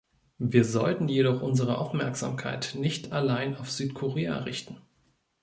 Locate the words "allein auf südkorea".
3.11-4.39